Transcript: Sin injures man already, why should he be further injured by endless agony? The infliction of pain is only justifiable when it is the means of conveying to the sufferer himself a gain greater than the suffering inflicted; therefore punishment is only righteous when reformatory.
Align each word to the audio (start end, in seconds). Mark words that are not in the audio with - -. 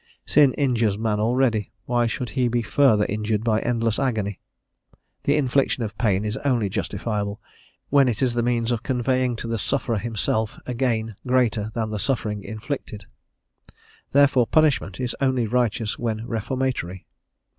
Sin 0.25 0.51
injures 0.55 0.97
man 0.97 1.19
already, 1.19 1.71
why 1.85 2.07
should 2.07 2.31
he 2.31 2.47
be 2.47 2.63
further 2.63 3.05
injured 3.07 3.43
by 3.43 3.59
endless 3.59 3.99
agony? 3.99 4.39
The 5.25 5.35
infliction 5.37 5.83
of 5.83 5.95
pain 5.95 6.25
is 6.25 6.37
only 6.37 6.69
justifiable 6.69 7.39
when 7.91 8.07
it 8.07 8.23
is 8.23 8.33
the 8.33 8.41
means 8.41 8.71
of 8.71 8.81
conveying 8.81 9.35
to 9.35 9.47
the 9.47 9.59
sufferer 9.59 9.99
himself 9.99 10.57
a 10.65 10.73
gain 10.73 11.15
greater 11.27 11.69
than 11.75 11.89
the 11.89 11.99
suffering 11.99 12.41
inflicted; 12.43 13.05
therefore 14.11 14.47
punishment 14.47 14.99
is 14.99 15.15
only 15.21 15.45
righteous 15.45 15.99
when 15.99 16.25
reformatory. 16.25 17.05